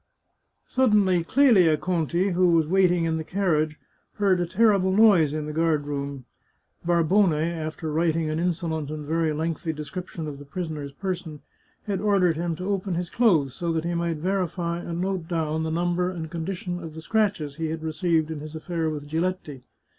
Suddenly 0.65 1.23
Qelia 1.23 1.79
Conti, 1.79 2.31
who 2.31 2.47
was 2.53 2.65
waiting 2.65 3.05
in 3.05 3.17
the 3.17 3.23
carriage, 3.23 3.75
heard 4.13 4.39
a 4.39 4.47
terrible 4.47 4.91
noise 4.91 5.31
in 5.31 5.45
the 5.45 5.53
g^ard 5.53 5.83
room. 5.85 6.25
Barbone, 6.83 7.33
after 7.35 7.91
writing 7.91 8.27
an 8.27 8.39
insolent 8.39 8.89
and 8.89 9.05
very 9.05 9.31
lengthy 9.31 9.71
description 9.71 10.27
of 10.27 10.39
the 10.39 10.43
prisoner's 10.45 10.91
person, 10.91 11.41
had 11.83 12.01
ordered 12.01 12.35
him 12.35 12.55
to 12.55 12.67
open 12.71 12.95
his 12.95 13.11
clothes, 13.11 13.53
so 13.53 13.71
that 13.71 13.85
he 13.85 13.93
might 13.93 14.17
verify 14.17 14.79
and 14.79 15.01
note 15.01 15.27
down 15.27 15.61
the 15.61 15.69
number 15.69 16.09
and 16.09 16.31
condi 16.31 16.55
tion 16.55 16.81
of 16.83 16.95
the 16.95 17.01
scratches 17.03 17.57
he 17.57 17.67
had 17.69 17.83
received 17.83 18.31
in 18.31 18.39
his 18.39 18.55
affair 18.55 18.89
with 18.89 19.07
Giletti. 19.07 19.61